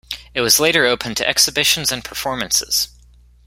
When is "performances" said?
2.03-2.87